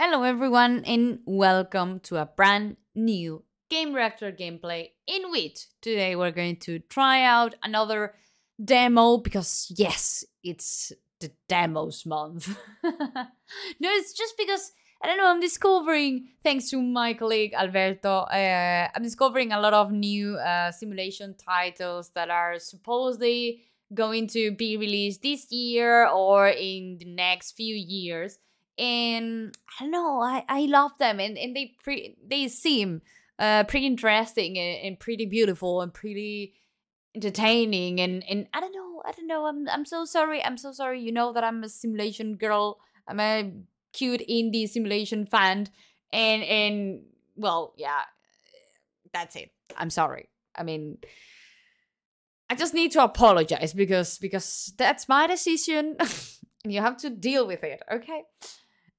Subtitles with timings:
[0.00, 6.54] Hello, everyone, and welcome to a brand new Gamereactor gameplay in which today we're going
[6.58, 8.14] to try out another
[8.64, 12.56] demo because, yes, it's the demos month.
[12.84, 14.70] no, it's just because
[15.02, 19.74] I don't know, I'm discovering, thanks to my colleague Alberto, uh, I'm discovering a lot
[19.74, 26.46] of new uh, simulation titles that are supposedly going to be released this year or
[26.46, 28.38] in the next few years.
[28.78, 33.02] And I don't know, I, I love them and, and they pre- they seem
[33.38, 36.54] uh, pretty interesting and, and pretty beautiful and pretty
[37.14, 40.72] entertaining and, and I don't know, I don't know, I'm I'm so sorry, I'm so
[40.72, 41.00] sorry.
[41.00, 42.78] You know that I'm a simulation girl.
[43.08, 43.52] I'm a
[43.92, 45.68] cute indie simulation fan
[46.12, 47.02] and and
[47.36, 48.02] well, yeah,
[49.12, 49.50] that's it.
[49.76, 50.28] I'm sorry.
[50.54, 50.98] I mean,
[52.50, 55.96] I just need to apologize because because that's my decision
[56.64, 58.24] and you have to deal with it, okay?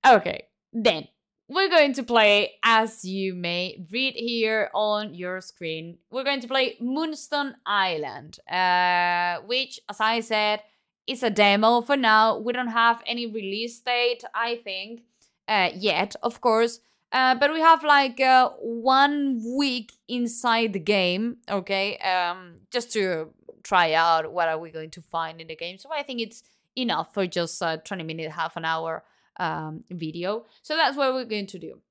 [0.05, 0.43] Okay.
[0.71, 1.07] Then
[1.47, 5.97] we're going to play as you may read here on your screen.
[6.11, 10.61] We're going to play Moonstone Island, uh which as I said
[11.07, 12.37] is a demo for now.
[12.37, 15.01] We don't have any release date, I think,
[15.47, 16.79] uh yet, of course.
[17.11, 23.33] Uh, but we have like uh, one week inside the game, okay, um, just to
[23.63, 25.79] try out what are we going to find in the game.
[25.79, 26.43] So I think it's
[26.75, 29.03] enough for just a 20 minutes, half an hour
[29.39, 30.45] um, video.
[30.61, 31.81] So that's what we're going to do.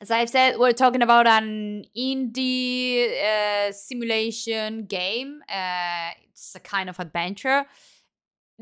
[0.00, 5.42] As I've said, we're talking about an indie uh, simulation game.
[5.48, 7.66] Uh, it's a kind of adventure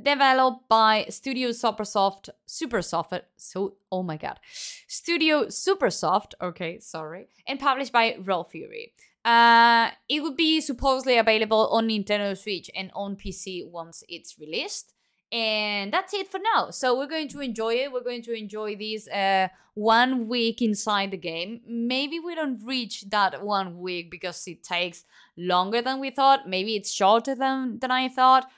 [0.02, 4.38] developed by Studio Supersoft, Supersoft, so oh my god,
[4.86, 6.34] Studio Supersoft.
[6.40, 8.92] Okay, sorry, and published by Raw Fury.
[9.24, 14.94] Uh, it would be supposedly available on Nintendo Switch and on PC once it's released.
[15.30, 16.70] And that's it for now.
[16.70, 17.92] So we're going to enjoy it.
[17.92, 21.60] We're going to enjoy this uh, one week inside the game.
[21.66, 25.04] Maybe we don't reach that one week because it takes
[25.36, 26.48] longer than we thought.
[26.48, 28.48] Maybe it's shorter than, than I thought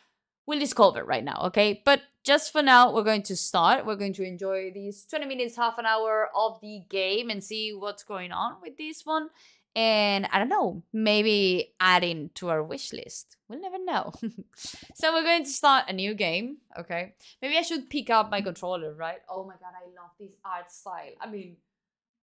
[0.47, 1.83] we'll discover right now, okay?
[1.85, 3.87] But just for now, we're going to start.
[3.87, 7.73] We're going to enjoy these 20 minutes, half an hour of the game and see
[7.73, 9.31] what's going on with this one.
[9.77, 13.37] And I don't know, maybe add in to our wish list.
[13.49, 14.13] We'll never know.
[14.95, 17.15] so we're going to start a new game, okay?
[17.41, 18.47] Maybe I should pick up my mm-hmm.
[18.47, 19.21] controller, right?
[19.29, 21.15] Oh my god, I love this art style.
[21.21, 21.57] I mean,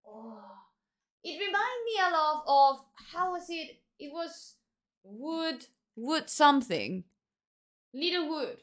[0.05, 0.41] oh,
[1.23, 3.79] it reminds me a lot of how was it?
[3.97, 4.55] It was
[5.03, 5.65] wood,
[5.95, 7.05] wood something.
[7.93, 8.57] Littlewood.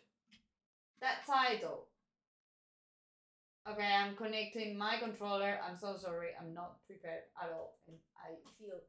[1.00, 1.86] That title.
[3.68, 5.58] Okay, I'm connecting my controller.
[5.66, 6.28] I'm so sorry.
[6.38, 7.78] I'm not prepared at all.
[8.24, 8.80] I feel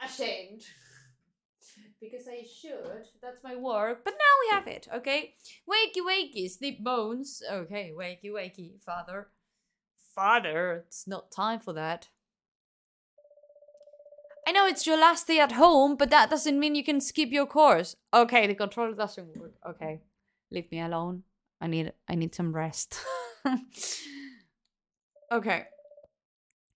[0.00, 0.62] ashamed.
[2.00, 3.06] because I should.
[3.20, 4.04] That's my work.
[4.04, 5.34] But now we have it, okay?
[5.68, 7.42] Wakey wakey, sleep bones.
[7.50, 9.28] Okay, wakey wakey, father.
[10.14, 12.08] Father, it's not time for that.
[14.46, 17.30] I know it's your last day at home, but that doesn't mean you can skip
[17.30, 17.96] your course.
[18.14, 19.52] Okay, the controller doesn't work.
[19.68, 20.00] Okay.
[20.50, 21.24] Leave me alone.
[21.60, 22.98] I need I need some rest.
[25.32, 25.66] okay.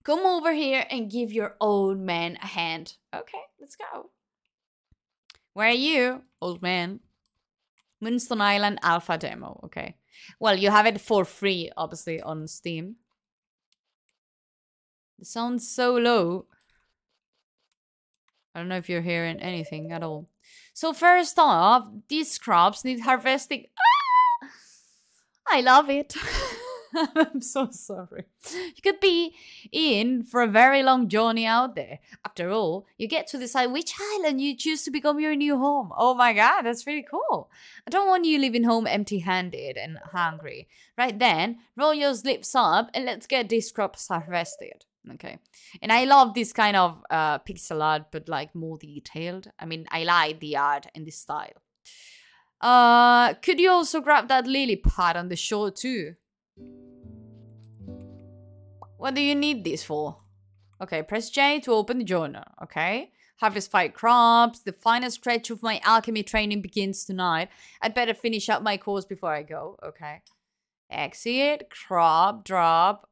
[0.04, 2.96] Come over here and give your old man a hand.
[3.14, 4.10] Okay, let's go.
[5.54, 7.00] Where are you, old man?
[8.00, 9.60] Moonstone Island Alpha Demo.
[9.64, 9.96] Okay.
[10.41, 12.96] Well, you have it for free, obviously, on Steam.
[15.20, 16.46] It sounds so low.
[18.54, 20.28] I don't know if you're hearing anything at all.
[20.74, 23.66] So first off, these crops need harvesting.
[23.78, 24.48] Ah!
[25.48, 26.14] I love it.
[27.16, 28.25] I'm so sorry.
[28.50, 29.34] You could be
[29.70, 32.00] in for a very long journey out there.
[32.25, 35.92] After all, you get to decide which island you choose to become your new home.
[35.97, 37.50] Oh my god, that's really cool.
[37.86, 40.69] I don't want you leaving home empty handed and hungry.
[40.98, 44.84] Right then, roll your lips up and let's get this crop harvested.
[45.14, 45.38] Okay.
[45.80, 49.50] And I love this kind of uh, pixel art, but like more detailed.
[49.59, 51.62] I mean, I like the art and the style.
[52.60, 56.15] Uh, could you also grab that lily pad on the shore too?
[59.03, 60.19] What do you need this for?
[60.81, 63.10] Okay, press J to open the journal, okay?
[63.41, 64.60] Harvest five crops.
[64.60, 67.49] The final stretch of my alchemy training begins tonight.
[67.81, 70.22] I'd better finish up my course before I go, okay?
[70.89, 73.09] Exit, crop, drop,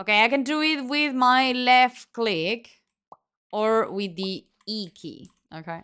[0.00, 2.82] Okay, I can do it with my left click
[3.52, 5.30] or with the E key.
[5.54, 5.82] Okay.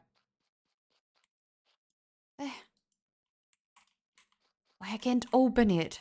[4.81, 6.01] I can't open it?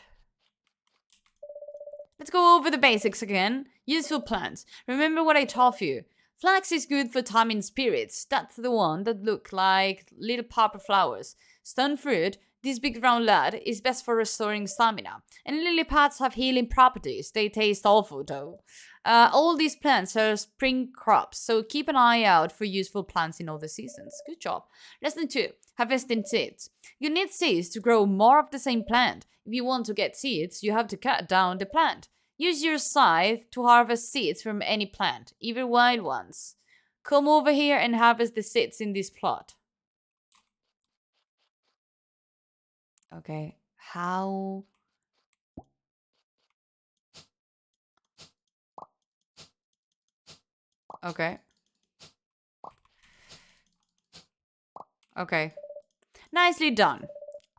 [2.20, 3.66] Let's go over the basics again.
[3.86, 4.66] Useful plants.
[4.88, 6.04] Remember what I taught you.
[6.40, 8.26] Flax is good for taming spirits.
[8.26, 11.36] That's the one that look like little purple flowers.
[11.64, 15.22] Stone fruit, this big round lad is best for restoring stamina.
[15.46, 17.32] And lily pads have healing properties.
[17.32, 18.62] They taste awful though.
[19.06, 23.42] Uh, all these plants are spring crops, so keep an eye out for useful plants
[23.42, 24.22] in all the seasons.
[24.26, 24.64] Good job.
[25.02, 26.70] Lesson 2 Harvesting seeds.
[27.00, 29.26] You need seeds to grow more of the same plant.
[29.46, 32.08] If you want to get seeds, you have to cut down the plant.
[32.38, 36.56] Use your scythe to harvest seeds from any plant, even wild ones.
[37.04, 39.56] Come over here and harvest the seeds in this plot.
[43.18, 44.64] Okay, how
[51.04, 51.40] Okay.
[55.18, 55.54] Okay.
[56.32, 57.04] Nicely done.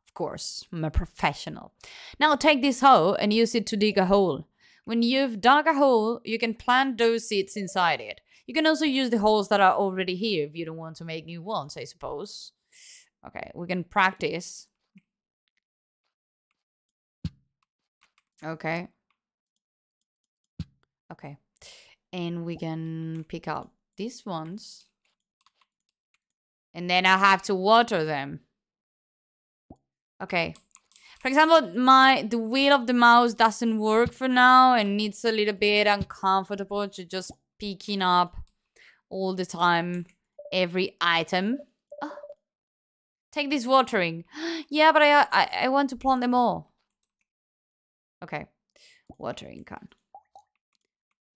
[0.06, 1.72] Of course, I'm a professional.
[2.18, 4.48] Now take this hoe and use it to dig a hole.
[4.84, 8.20] When you've dug a hole, you can plant those seeds inside it.
[8.46, 11.04] You can also use the holes that are already here if you don't want to
[11.04, 12.52] make new ones, I suppose.
[13.26, 14.68] Okay, we can practice.
[18.42, 18.88] Okay.
[21.12, 21.38] Okay
[22.14, 24.84] and we can pick up these ones.
[26.72, 28.40] And then I have to water them.
[30.22, 30.54] Okay.
[31.20, 35.32] For example, my the wheel of the mouse doesn't work for now and it's a
[35.32, 38.36] little bit uncomfortable to just picking up
[39.10, 40.06] all the time
[40.52, 41.58] every item.
[42.00, 42.16] Oh.
[43.32, 44.24] Take this watering.
[44.68, 46.73] yeah, but I, I I want to plant them all.
[48.24, 48.46] Okay.
[49.18, 49.88] Watering can.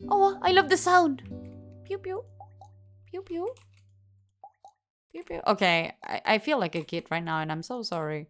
[0.09, 1.23] Oh, I love the sound.
[1.85, 2.25] Pew pew.
[3.07, 3.55] Pew pew.
[5.13, 5.41] Pew pew.
[5.47, 8.29] Okay, I, I feel like a kid right now and I'm so sorry.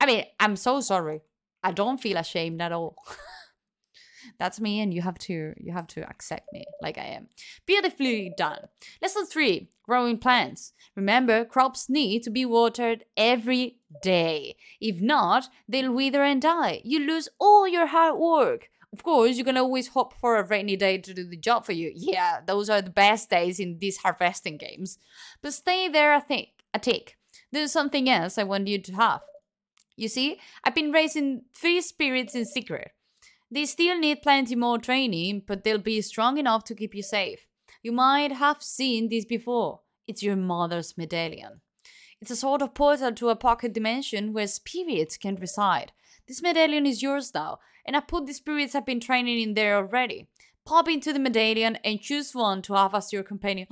[0.00, 1.20] I mean, I'm so sorry.
[1.62, 2.96] I don't feel ashamed at all.
[4.38, 7.28] That's me and you have to you have to accept me like I am.
[7.66, 8.68] Beautifully done.
[9.00, 10.72] Lesson 3, growing plants.
[10.96, 14.56] Remember, crops need to be watered every day.
[14.80, 16.80] If not, they'll wither and die.
[16.84, 18.68] You lose all your hard work.
[18.94, 21.72] Of course, you can always hope for a rainy day to do the job for
[21.72, 21.90] you.
[21.96, 24.98] Yeah, those are the best days in these harvesting games.
[25.42, 27.16] But stay there a, think, a tick.
[27.50, 29.22] There's something else I want you to have.
[29.96, 32.92] You see, I've been raising three spirits in secret.
[33.54, 37.46] They still need plenty more training, but they'll be strong enough to keep you safe.
[37.84, 39.82] You might have seen this before.
[40.08, 41.60] It's your mother's medallion.
[42.20, 45.92] It's a sort of portal to a pocket dimension where spirits can reside.
[46.26, 49.76] This medallion is yours now, and I put the spirits I've been training in there
[49.76, 50.26] already.
[50.66, 53.68] Pop into the medallion and choose one to have as your companion.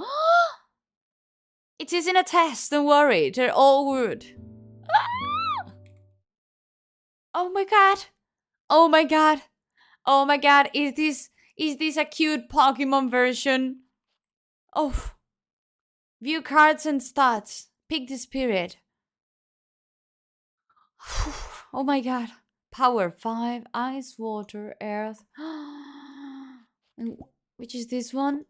[1.80, 4.26] it isn't a test, don't worry, they're all good.
[7.34, 8.04] oh my god!
[8.70, 9.42] Oh my god!
[10.04, 13.82] Oh my god, is this is this a cute Pokemon version?
[14.74, 15.12] Oh.
[16.20, 17.66] View cards and stats.
[17.88, 18.78] Pick the spirit.
[21.72, 22.30] oh my god.
[22.70, 25.24] Power 5, ice, water, earth.
[27.56, 28.46] which is this one?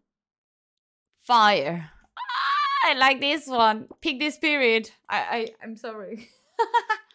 [1.26, 1.90] Fire.
[2.16, 3.88] Ah, I like this one.
[4.00, 4.92] Pick the spirit.
[5.08, 6.28] I, I I'm sorry.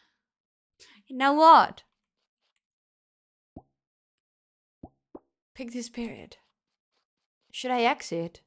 [1.09, 1.83] now what?
[5.57, 6.37] Pick this spirit.
[7.51, 8.41] Should I exit?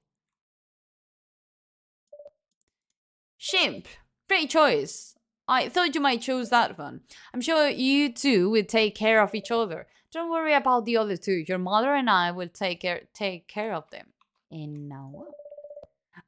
[3.36, 3.88] Shimp.
[4.28, 5.16] Great choice.
[5.48, 7.00] I thought you might choose that one.
[7.34, 9.88] I'm sure you two will take care of each other.
[10.12, 11.42] Don't worry about the other two.
[11.48, 14.06] Your mother and I will take care take care of them.
[14.52, 15.12] And now?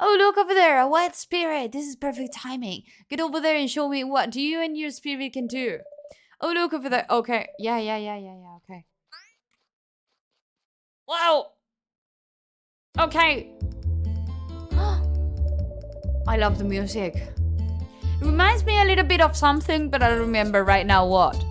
[0.00, 1.70] Oh, look over there, a white spirit.
[1.70, 2.82] This is perfect timing.
[3.08, 5.78] Get over there and show me what you and your spirit can do.
[6.40, 7.06] Oh, look over there.
[7.08, 7.50] Okay.
[7.60, 8.56] Yeah, yeah, yeah, yeah, yeah.
[8.64, 8.84] Okay.
[11.06, 11.52] Wow.
[12.98, 13.50] Okay.
[16.26, 17.16] I love the music.
[17.16, 21.42] It reminds me a little bit of something, but I don't remember right now what.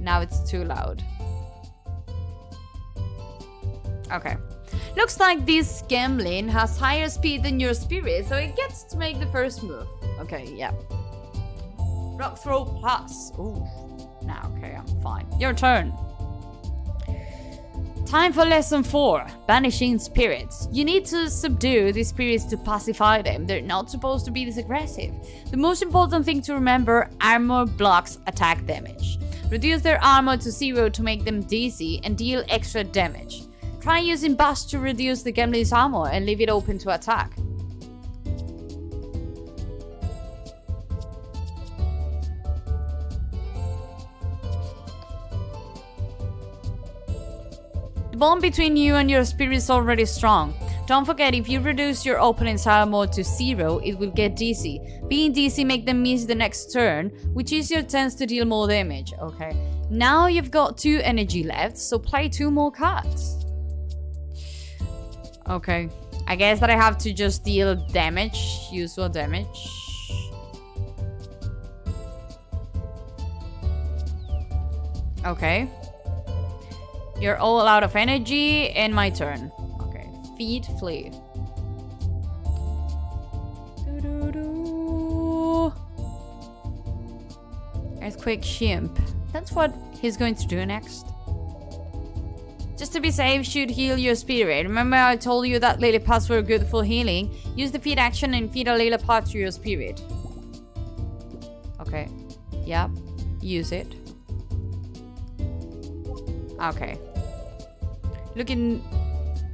[0.00, 1.02] Now it's too loud.
[4.12, 4.36] Okay.
[4.96, 9.20] Looks like this gambling has higher speed than your spirit, so it gets to make
[9.20, 9.86] the first move.
[10.18, 10.72] Okay, yeah.
[12.18, 13.32] Rock throw plus.
[13.38, 13.64] Ooh.
[14.24, 15.26] Now, okay, I'm fine.
[15.38, 15.92] Your turn.
[18.08, 20.66] Time for lesson 4 Banishing Spirits.
[20.72, 23.46] You need to subdue the spirits to pacify them.
[23.46, 25.12] They're not supposed to be this aggressive.
[25.50, 29.18] The most important thing to remember armor blocks attack damage.
[29.50, 33.42] Reduce their armor to zero to make them dizzy and deal extra damage.
[33.78, 37.36] Try using Bust to reduce the Gemlin's armor and leave it open to attack.
[48.18, 50.52] Bond between you and your spirit is already strong.
[50.88, 54.82] Don't forget, if you reduce your opponent's armor to zero, it will get dizzy.
[55.06, 58.66] Being dizzy make them miss the next turn, which is your chance to deal more
[58.66, 59.12] damage.
[59.22, 59.56] Okay.
[59.88, 63.46] Now you've got two energy left, so play two more cards.
[65.48, 65.88] Okay.
[66.26, 69.46] I guess that I have to just deal damage, usual damage.
[75.24, 75.68] Okay.
[77.20, 79.50] You're all out of energy, and my turn.
[79.80, 80.08] Okay.
[80.36, 81.12] Feed, flea.
[88.08, 88.98] Earthquake Shimp.
[89.32, 91.06] That's what he's going to do next.
[92.78, 94.64] Just to be safe, should heal your spirit.
[94.64, 97.34] Remember I told you that lily pads were good for healing?
[97.56, 100.00] Use the feed action and feed a lily pad to your spirit.
[101.80, 102.08] Okay.
[102.64, 102.90] Yep.
[103.40, 103.94] Use it.
[106.62, 106.98] Okay.
[108.38, 108.82] Looking...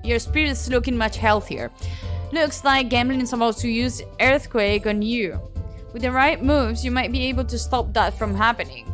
[0.05, 1.73] Your spirit is looking much healthier.
[2.31, 5.41] Looks like Gambling is about to use Earthquake on you.
[5.95, 8.93] With the right moves, you might be able to stop that from happening.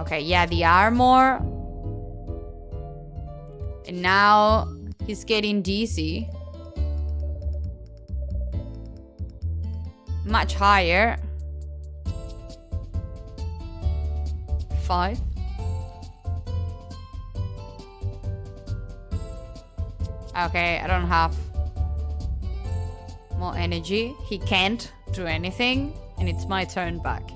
[0.00, 1.36] Okay, yeah, the armor.
[3.86, 4.66] And now
[5.06, 6.28] he's getting dizzy.
[10.24, 11.20] Much higher.
[14.82, 15.20] Five.
[20.46, 21.36] Okay, I don't have
[23.36, 24.14] more energy.
[24.26, 27.28] He can't do anything, and it's my turn back.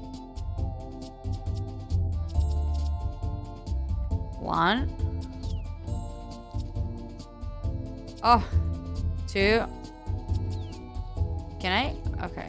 [4.41, 4.89] One.
[8.23, 8.43] Oh,
[9.29, 9.63] two.
[11.61, 11.95] Can I?
[12.25, 12.49] Okay.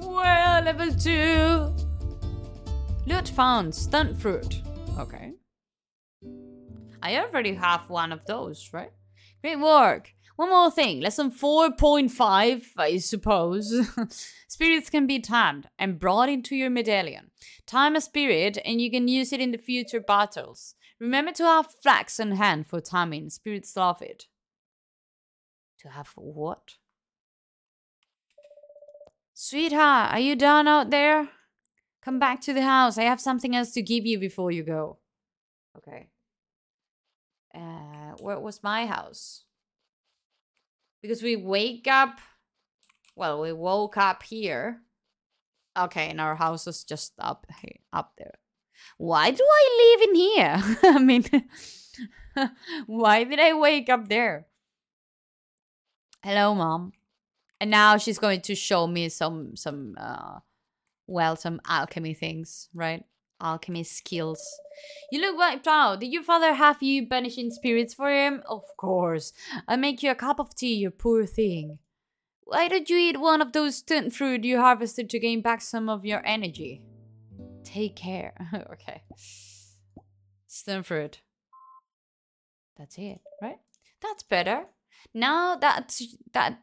[0.00, 1.74] Well, level two.
[3.06, 3.74] Loot found.
[3.74, 4.62] Stunt fruit.
[4.98, 5.32] Okay.
[7.02, 8.92] I already have one of those, right?
[9.42, 10.12] Great work.
[10.36, 11.00] One more thing.
[11.00, 13.88] Lesson 4.5, I suppose.
[14.48, 17.30] Spirits can be tamed and brought into your medallion.
[17.66, 20.74] Time a spirit and you can use it in the future battles.
[21.00, 23.28] Remember to have flax on hand for timing.
[23.30, 24.26] Spirits love it.
[25.80, 26.76] To have what?
[29.34, 31.30] Sweetheart, are you done out there?
[32.02, 32.96] Come back to the house.
[32.96, 34.98] I have something else to give you before you go.
[35.76, 36.11] Okay.
[37.54, 39.44] Uh, where was my house?
[41.02, 42.18] Because we wake up.
[43.16, 44.80] Well, we woke up here.
[45.78, 47.46] Okay, and our house is just up
[47.92, 48.34] up there.
[48.98, 50.78] Why do I live in here?
[50.94, 51.24] I mean,
[52.86, 54.46] why did I wake up there?
[56.22, 56.92] Hello, mom.
[57.60, 60.40] And now she's going to show me some some uh
[61.06, 63.04] well some alchemy things, right?
[63.42, 64.42] Alchemy skills.
[65.10, 66.00] You look wiped out.
[66.00, 68.42] Did your father have you banishing spirits for him?
[68.48, 69.32] Of course.
[69.68, 71.78] I'll make you a cup of tea, you poor thing.
[72.44, 75.88] Why don't you eat one of those stunt fruit you harvested to gain back some
[75.88, 76.82] of your energy?
[77.64, 78.34] Take care.
[78.72, 79.02] okay.
[80.46, 81.20] Stunt fruit.
[82.76, 83.58] That's it, right?
[84.00, 84.64] That's better.
[85.14, 85.98] Now that
[86.32, 86.58] that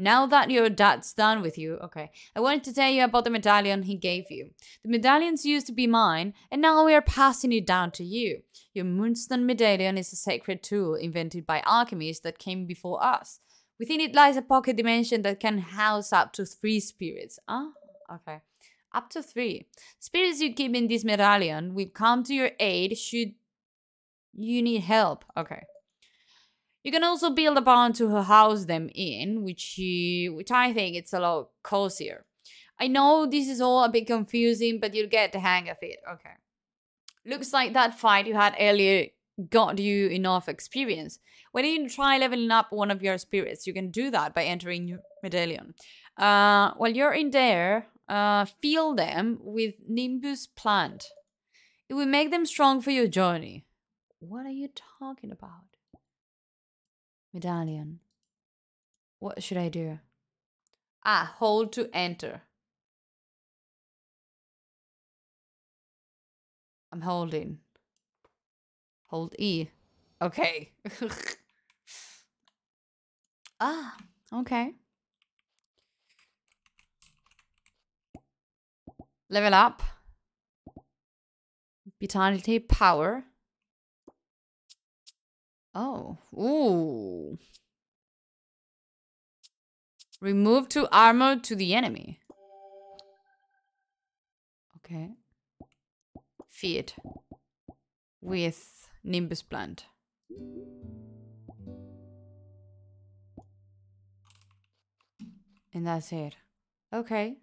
[0.00, 3.30] now that your dad's done with you, okay, I wanted to tell you about the
[3.30, 4.50] medallion he gave you.
[4.82, 8.42] The medallion's used to be mine, and now we are passing it down to you.
[8.72, 13.40] Your Moonstone medallion is a sacred tool invented by alchemists that came before us.
[13.78, 17.38] Within it lies a pocket dimension that can house up to three spirits.
[17.48, 17.70] Ah,
[18.12, 18.40] okay.
[18.92, 19.68] Up to three.
[19.98, 23.34] Spirits you keep in this medallion will come to your aid should
[24.32, 25.24] you need help.
[25.36, 25.64] Okay.
[26.82, 30.96] You can also build a barn to house them in, which you, which I think
[30.96, 32.24] it's a lot cozier.
[32.78, 35.98] I know this is all a bit confusing, but you'll get the hang of it.
[36.10, 36.30] Okay.
[37.26, 39.08] Looks like that fight you had earlier
[39.48, 41.18] got you enough experience.
[41.52, 44.88] When you try leveling up one of your spirits, you can do that by entering
[44.88, 45.74] your medallion.
[46.16, 51.06] Uh, while you're in there, uh, fill them with Nimbus plant.
[51.88, 53.66] It will make them strong for your journey.
[54.20, 54.68] What are you
[54.98, 55.64] talking about?
[57.32, 58.00] Medallion.
[59.18, 59.98] What should I do?
[61.04, 62.42] Ah, hold to enter.
[66.92, 67.58] I'm holding.
[69.06, 69.68] Hold E.
[70.20, 70.72] Okay.
[73.60, 73.96] ah,
[74.32, 74.74] okay.
[79.28, 79.82] Level up.
[82.00, 83.24] Vitality, power.
[85.74, 87.38] Oh, ooh.
[90.20, 92.20] Remove two armor to the enemy.
[94.76, 95.10] Okay.
[96.48, 96.92] Feed
[98.20, 99.86] with Nimbus plant.
[105.72, 106.34] And that's it.
[106.92, 107.36] Okay.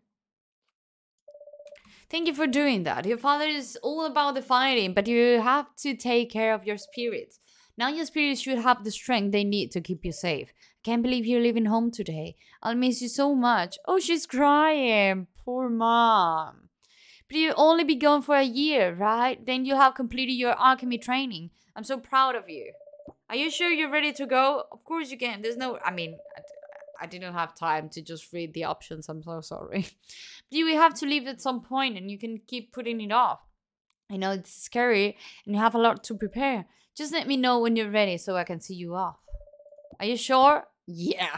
[2.10, 3.06] Thank you for doing that.
[3.06, 6.78] Your father is all about the fighting, but you have to take care of your
[6.78, 7.40] spirits.
[7.78, 10.52] Now your spirits should have the strength they need to keep you safe.
[10.84, 12.36] Can't believe you're leaving home today.
[12.64, 13.78] I'll miss you so much.
[13.86, 15.28] Oh, she's crying.
[15.46, 16.70] Poor mom.
[17.28, 19.46] But you'll only be gone for a year, right?
[19.46, 21.52] Then you'll have completed your alchemy training.
[21.76, 22.72] I'm so proud of you.
[23.30, 24.64] Are you sure you're ready to go?
[24.72, 25.42] Of course you can.
[25.42, 26.18] There's no, I mean,
[27.00, 29.10] I didn't have time to just read the options.
[29.10, 29.88] I'm so sorry.
[30.50, 33.40] But you have to leave at some point and you can keep putting it off.
[34.10, 36.66] I know it's scary and you have a lot to prepare.
[36.96, 39.18] Just let me know when you're ready so I can see you off.
[40.00, 40.66] Are you sure?
[40.86, 41.38] Yeah.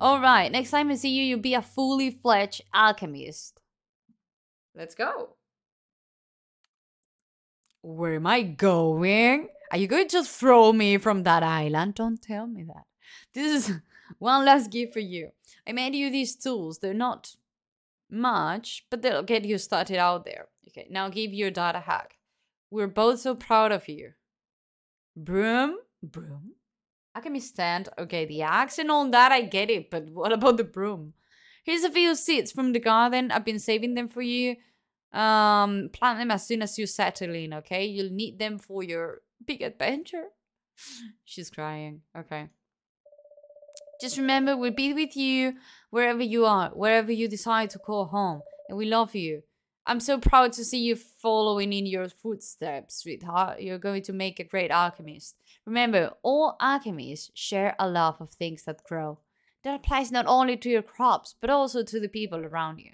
[0.00, 3.60] Alright, next time I see you, you'll be a fully fledged alchemist.
[4.74, 5.36] Let's go.
[7.82, 9.48] Where am I going?
[9.70, 11.94] Are you going to just throw me from that island?
[11.94, 12.84] Don't tell me that.
[13.34, 13.76] This is
[14.18, 15.30] one last gift for you.
[15.66, 16.78] I made you these tools.
[16.78, 17.36] They're not
[18.10, 20.48] much, but they'll get you started out there.
[20.70, 22.14] Okay, now give your dad a hug.
[22.70, 24.12] We're both so proud of you.
[25.16, 25.78] Broom?
[26.02, 26.52] Broom?
[27.14, 27.88] I can stand.
[27.98, 31.14] Okay, the axe and all that, I get it, but what about the broom?
[31.64, 33.30] Here's a few seeds from the garden.
[33.30, 34.56] I've been saving them for you.
[35.12, 37.84] Um, plant them as soon as you settle in, okay?
[37.84, 40.26] You'll need them for your big adventure.
[41.24, 42.02] She's crying.
[42.16, 42.48] Okay.
[44.00, 45.54] Just remember, we'll be with you
[45.90, 48.42] wherever you are, wherever you decide to call home.
[48.68, 49.42] And we love you.
[49.86, 53.60] I'm so proud to see you following in your footsteps, sweetheart.
[53.60, 55.36] You're going to make a great alchemist.
[55.66, 59.18] Remember, all alchemists share a love of things that grow.
[59.64, 62.92] That applies not only to your crops, but also to the people around you.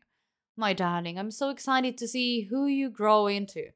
[0.56, 3.66] My darling, I'm so excited to see who you grow into.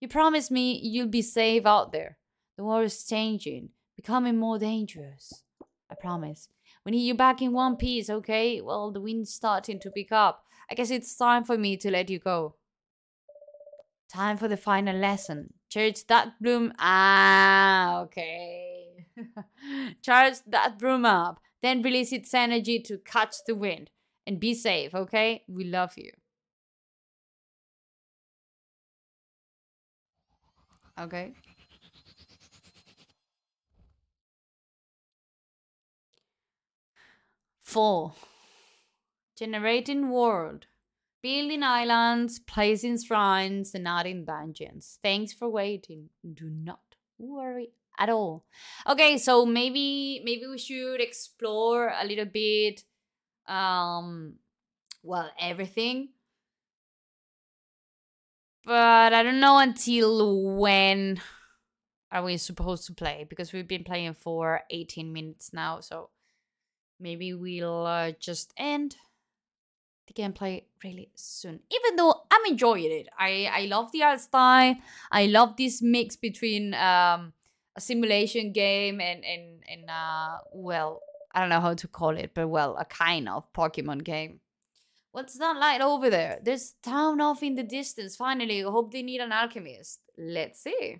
[0.00, 2.16] You promised me you'll be safe out there.
[2.56, 5.44] The world is changing, becoming more dangerous.
[5.90, 6.48] I promise.
[6.84, 8.60] We need you back in one piece, okay?
[8.60, 10.44] Well, the wind's starting to pick up.
[10.70, 12.54] I guess it's time for me to let you go.
[14.10, 15.54] Time for the final lesson.
[15.68, 16.72] Charge that broom.
[16.80, 19.06] Ah, okay.
[20.02, 21.40] Charge that broom up.
[21.62, 23.90] Then release its energy to catch the wind.
[24.26, 25.44] And be safe, okay?
[25.48, 26.10] We love you.
[30.98, 31.32] Okay.
[37.60, 38.14] Four.
[39.36, 40.66] Generating world.
[41.22, 44.98] Building islands, placing shrines, and adding dungeons.
[45.02, 46.08] Thanks for waiting.
[46.34, 46.80] Do not
[47.18, 48.44] worry at all.
[48.88, 52.84] Okay, so maybe maybe we should explore a little bit
[53.46, 54.34] um
[55.02, 56.08] well everything.
[58.64, 61.20] But I don't know until when
[62.12, 66.10] are we supposed to play because we've been playing for 18 minutes now, so
[66.98, 68.96] maybe we'll uh, just end
[70.10, 71.60] the gameplay really soon.
[71.70, 74.76] Even though I'm enjoying it, I I love the art style.
[75.10, 77.32] I love this mix between um
[77.76, 81.00] a simulation game and and and uh well
[81.32, 84.40] I don't know how to call it, but well a kind of Pokemon game.
[85.12, 86.38] What's that light over there?
[86.42, 88.16] There's town off in the distance.
[88.16, 90.00] Finally, I hope they need an alchemist.
[90.16, 90.98] Let's see.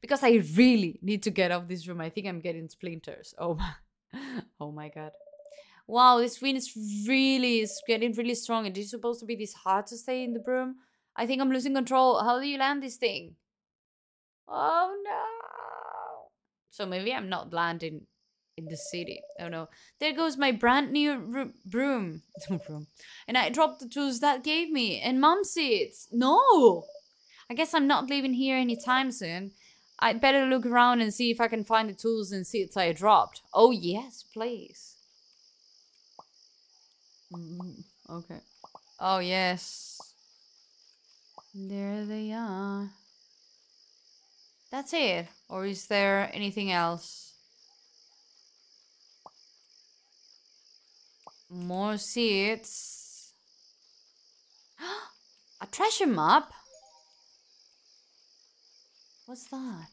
[0.00, 2.02] Because I really need to get off this room.
[2.02, 3.32] I think I'm getting splinters.
[3.38, 3.72] Oh my,
[4.60, 5.12] oh my god.
[5.86, 6.72] Wow, this wind is
[7.06, 8.66] really is getting really strong.
[8.66, 10.76] It is supposed to be this hard to stay in the broom.
[11.16, 12.22] I think I'm losing control.
[12.22, 13.36] How do you land this thing?
[14.48, 16.30] Oh no.
[16.70, 18.06] So maybe I'm not landing
[18.56, 19.20] in the city.
[19.38, 19.68] Oh no.
[20.00, 22.22] There goes my brand new broom.
[22.66, 22.86] broom.
[23.28, 25.00] And I dropped the tools that gave me.
[25.00, 26.08] And mom seats.
[26.10, 26.84] No.
[27.50, 29.52] I guess I'm not leaving here anytime soon.
[29.98, 32.92] I'd better look around and see if I can find the tools and seats I
[32.92, 33.42] dropped.
[33.52, 34.93] Oh yes, please.
[37.32, 38.40] Mm, okay.
[39.00, 40.00] Oh, yes.
[41.54, 42.90] There they are.
[44.70, 45.28] That's it.
[45.48, 47.34] Or is there anything else?
[51.48, 53.32] More seats.
[55.60, 56.52] A treasure map?
[59.26, 59.88] What's that?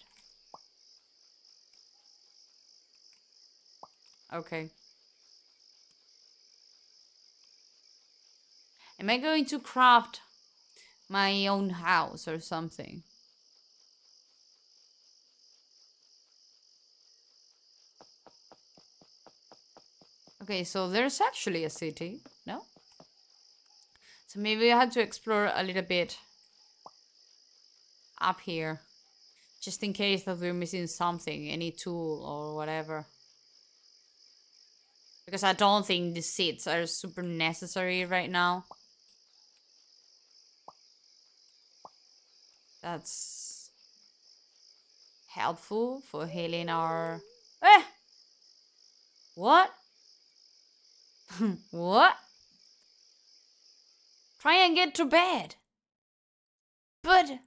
[4.34, 4.72] Okay.
[9.02, 10.22] Am I going to craft
[11.10, 13.02] my own house or something?
[20.44, 22.62] Okay, so there's actually a city, no?
[24.28, 26.20] So maybe I had to explore a little bit
[28.22, 28.82] up here.
[29.64, 33.08] Just in case that we're missing something, any tool or whatever.
[35.26, 38.66] Because I don't think the seats are super necessary right now.
[42.92, 43.72] That's
[45.30, 47.22] helpful for healing our...
[47.64, 47.84] Eh!
[49.34, 49.72] What?
[51.72, 52.18] what?
[54.42, 55.56] Try and get to bed.
[57.02, 57.40] But...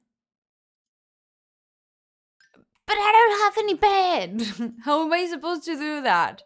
[2.87, 4.73] But I don't have any bed.
[4.87, 6.43] How am I supposed to do that?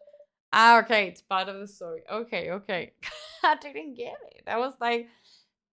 [0.52, 2.02] Ah, okay, it's part of the story.
[2.10, 2.94] Okay, okay.
[3.44, 4.42] I didn't get it.
[4.48, 5.06] I was like,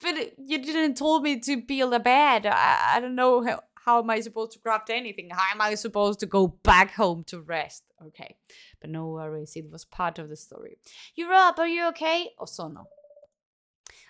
[0.02, 2.46] but you didn't told me to build a bed.
[2.46, 5.30] I, I don't know how, how am I supposed to craft anything?
[5.32, 7.84] How am I supposed to go back home to rest?
[8.06, 8.36] Okay,
[8.82, 9.56] but no worries.
[9.56, 10.78] It was part of the story.
[11.16, 11.60] You're up.
[11.60, 12.32] Are you okay?
[12.40, 12.86] Oh, Osono.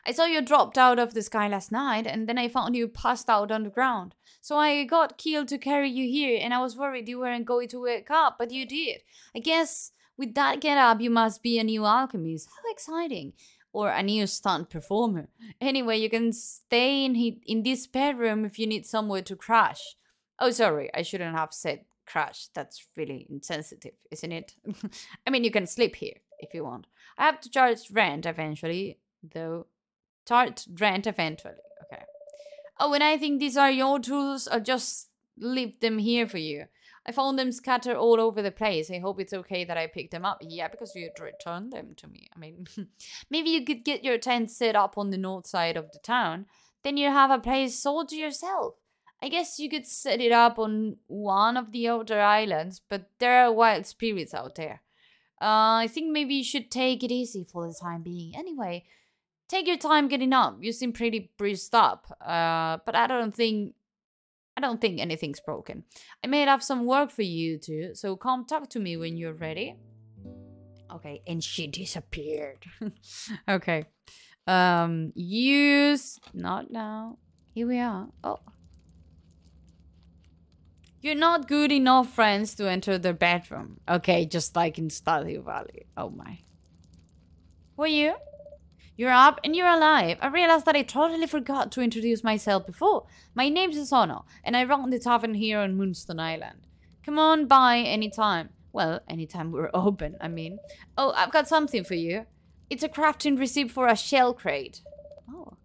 [0.08, 2.88] I saw you dropped out of the sky last night, and then I found you
[2.88, 4.14] passed out on the ground.
[4.40, 7.68] So I got Keel to carry you here, and I was worried you weren't going
[7.70, 9.02] to wake up, but you did.
[9.36, 12.48] I guess with that get up, you must be a new alchemist.
[12.56, 13.34] How exciting!
[13.76, 15.28] Or a new stunt performer.
[15.60, 19.98] Anyway, you can stay in he- in this bedroom if you need somewhere to crash.
[20.40, 22.48] Oh, sorry, I shouldn't have said crash.
[22.54, 24.54] That's really insensitive, isn't it?
[25.28, 26.88] I mean, you can sleep here if you want.
[27.18, 29.66] I have to charge rent eventually, though
[30.26, 31.60] Tart rent eventually.
[31.84, 32.04] Okay.
[32.80, 34.48] Oh, and I think these are your tools.
[34.48, 36.68] I'll just leave them here for you.
[37.08, 38.90] I found them scattered all over the place.
[38.90, 40.40] I hope it's okay that I picked them up.
[40.42, 42.28] Yeah, because you returned them to me.
[42.36, 42.66] I mean,
[43.30, 46.48] maybe you could get your tent set up on the north side of the town.
[46.84, 48.76] Then you have a place all to yourself.
[49.22, 53.46] I guess you could set it up on one of the outer islands, but there
[53.46, 54.82] are wild spirits out there.
[55.42, 58.36] Uh, I think maybe you should take it easy for the time being.
[58.36, 58.86] Anyway,
[59.48, 60.58] take your time getting up.
[60.62, 62.18] You seem pretty bruised up.
[62.22, 63.76] Uh, but I don't think
[64.58, 65.84] I don't think anything's broken.
[66.24, 69.34] I may have some work for you too, so come talk to me when you're
[69.34, 69.76] ready.
[70.92, 72.66] Okay, and she disappeared.
[73.50, 73.86] okay.
[74.48, 77.18] Um use not now.
[77.54, 78.08] Here we are.
[78.24, 78.40] Oh.
[81.02, 83.80] You're not good enough friends to enter their bedroom.
[83.88, 85.86] Okay, just like in Stardew Valley.
[85.96, 86.40] Oh my.
[87.76, 88.16] Who are you?
[88.98, 90.18] You're up and you're alive.
[90.22, 93.06] I realized that I totally forgot to introduce myself before.
[93.34, 96.68] My name's Osono, and I run the tavern here on Moonstone Island.
[97.06, 98.50] Come on by anytime.
[98.72, 100.60] Well, anytime we're open, I mean.
[100.98, 102.26] Oh, I've got something for you.
[102.70, 104.82] It's a crafting receipt for a shell crate.
[105.30, 105.58] Oh.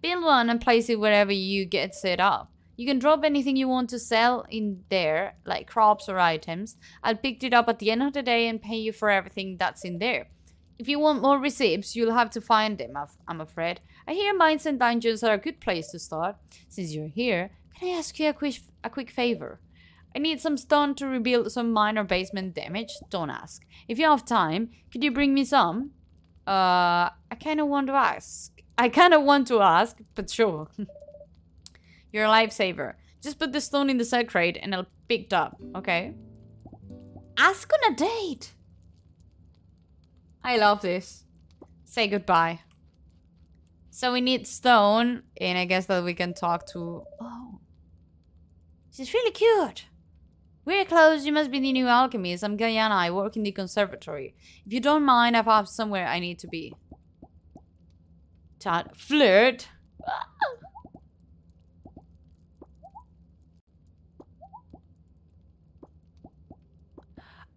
[0.00, 2.50] Build one and place it wherever you get set up.
[2.78, 6.76] You can drop anything you want to sell in there, like crops or items.
[7.02, 9.58] I'll pick it up at the end of the day and pay you for everything
[9.58, 10.28] that's in there.
[10.78, 12.94] If you want more receipts, you'll have to find them,
[13.26, 13.80] I'm afraid.
[14.06, 16.36] I hear mines and dungeons are a good place to start.
[16.68, 19.60] Since you're here, can I ask you a quick, a quick favor?
[20.14, 22.92] I need some stone to rebuild some minor basement damage.
[23.10, 23.62] Don't ask.
[23.88, 25.90] If you have time, could you bring me some?
[26.46, 28.52] Uh, I kind of want to ask.
[28.78, 30.68] I kind of want to ask, but sure.
[32.12, 32.94] You're a lifesaver.
[33.20, 36.14] Just put the stone in the side crate and I'll pick it up, okay?
[37.36, 38.54] Ask on a date!
[40.42, 41.24] I love this.
[41.84, 42.60] Say goodbye.
[43.90, 47.04] So we need stone, and I guess that we can talk to...
[47.20, 47.60] Oh.
[48.92, 49.86] She's really cute.
[50.64, 52.44] We're close, you must be the new alchemist.
[52.44, 54.34] I'm Guyana, I work in the conservatory.
[54.66, 56.74] If you don't mind, I have somewhere I need to be.
[58.60, 58.96] Chat.
[58.96, 59.68] Flirt?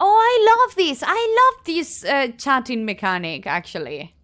[0.04, 1.04] Oh, I love this.
[1.06, 4.16] I love this uh, chatting mechanic, actually.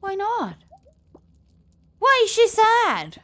[0.00, 0.56] Why not?
[1.98, 3.20] Why is she sad?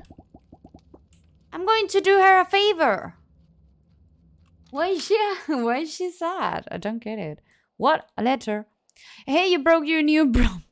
[1.50, 3.14] I'm going to do her a favor.
[4.70, 6.68] Why is she why is she sad?
[6.70, 7.40] I don't get it.
[7.78, 8.06] What?
[8.18, 8.66] A letter.
[9.26, 10.64] Hey, you broke your new broom.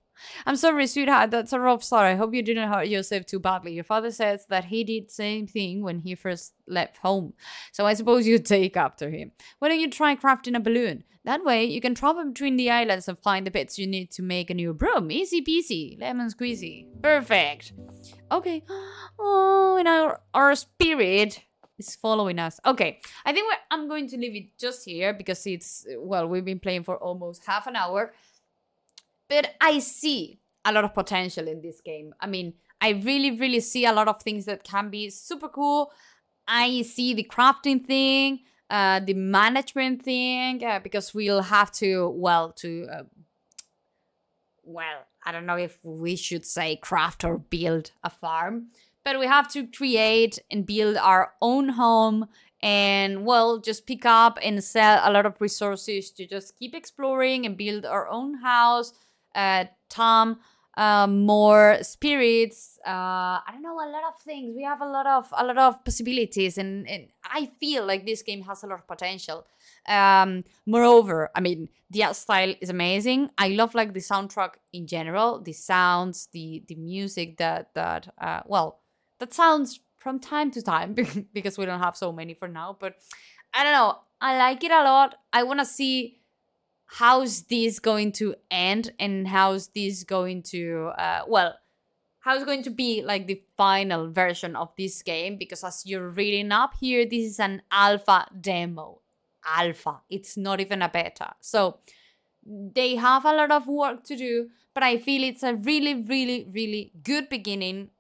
[0.46, 1.31] I'm sorry, sweetheart.
[1.31, 2.07] That's a rough start.
[2.07, 3.72] I hope you didn't hurt yourself too badly.
[3.72, 7.35] Your father says that he did the same thing when he first left home.
[7.72, 9.33] So I suppose you take after him.
[9.59, 11.04] Why don't you try crafting a balloon?
[11.24, 14.22] That way, you can travel between the islands and find the bits you need to
[14.22, 15.11] make a new broom.
[15.11, 16.00] Easy peasy.
[16.00, 16.87] Lemon squeezy.
[17.02, 17.72] Perfect.
[18.33, 18.62] Okay.
[19.20, 21.40] Oh, and our, our spirit
[21.78, 22.61] is following us.
[22.66, 26.61] Okay, I think I'm going to leave it just here because it's, well, we've been
[26.61, 28.12] playing for almost half an hour.
[29.28, 32.14] But I see a lot of potential in this game.
[32.20, 35.92] I mean, I really, really see a lot of things that can be super cool.
[36.46, 42.52] I see the crafting thing, uh, the management thing, uh, because we'll have to, well,
[42.52, 43.02] to, uh,
[44.62, 48.68] well, I don't know if we should say craft or build a farm,
[49.04, 52.28] but we have to create and build our own home
[52.60, 57.46] and well just pick up and sell a lot of resources to just keep exploring
[57.46, 58.92] and build our own house
[59.38, 60.38] uh tom
[60.77, 64.55] uh, more spirits uh i don't know a lot of things.
[64.55, 68.22] We have a lot of a lot of possibilities and, and i feel like this
[68.22, 69.46] game has a lot of potential.
[69.88, 73.31] Um moreover i mean the art style is amazing.
[73.38, 78.42] I love like the soundtrack in general the sounds the the music that that uh
[78.46, 78.81] well
[79.20, 80.94] that sounds from time to time
[81.38, 82.92] because we don't have so many for now but
[83.55, 83.96] i don't know.
[84.20, 85.14] I like it a lot.
[85.33, 86.17] I want to see
[86.88, 91.55] how's this going to end and how's this going to uh, well
[92.20, 95.37] how's going to be like the final version of this game?
[95.37, 99.01] Because as you're reading up here this is an alpha demo.
[99.46, 100.01] Alpha.
[100.11, 101.35] It's not even a beta.
[101.40, 101.79] So
[102.44, 106.48] they have a lot of work to do but i feel it's a really really
[106.53, 107.90] really good beginning.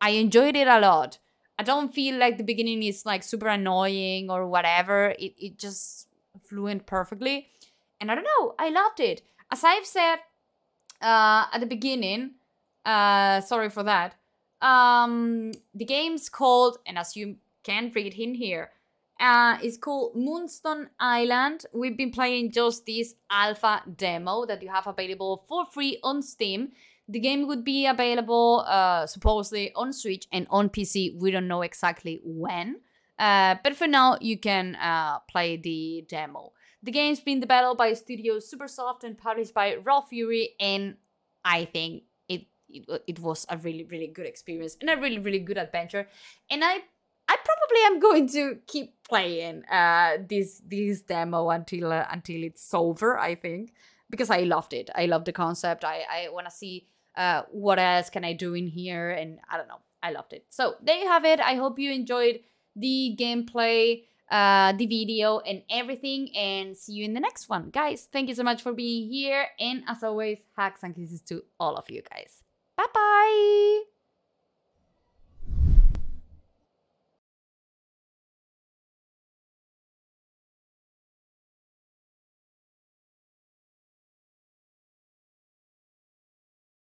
[0.00, 1.18] I enjoyed it a lot.
[1.58, 5.14] I don't feel like the beginning is like super annoying or whatever.
[5.18, 6.08] It, it just
[6.42, 7.48] fluent perfectly
[8.00, 9.22] and I don't know, I loved it.
[9.50, 10.16] As I've said
[11.00, 12.32] uh, at the beginning,
[12.84, 14.14] uh, sorry for that.
[14.60, 18.70] Um, the game's called, and as you can read in here,
[19.18, 21.64] uh, it's called Moonstone Island.
[21.72, 26.72] We've been playing just this alpha demo that you have available for free on Steam.
[27.08, 31.18] The game would be available uh, supposedly on Switch and on PC.
[31.18, 32.80] We don't know exactly when,
[33.18, 36.52] uh, but for now, you can uh, play the demo.
[36.82, 40.96] The game's been developed by Studio Supersoft and published by Raw Fury, and
[41.44, 45.38] I think it, it it was a really really good experience and a really really
[45.38, 46.06] good adventure.
[46.50, 46.82] And I
[47.28, 52.72] I probably am going to keep playing uh this this demo until uh, until it's
[52.74, 53.18] over.
[53.18, 53.72] I think
[54.10, 54.90] because I loved it.
[54.94, 55.84] I love the concept.
[55.84, 59.56] I I want to see uh what else can I do in here, and I
[59.56, 59.80] don't know.
[60.02, 60.44] I loved it.
[60.50, 61.40] So there you have it.
[61.40, 62.40] I hope you enjoyed
[62.76, 66.34] the gameplay uh, the video and everything.
[66.36, 67.70] And see you in the next one.
[67.70, 69.46] Guys, thank you so much for being here.
[69.58, 72.42] And as always, hugs and kisses to all of you guys.
[72.76, 73.95] Bye bye.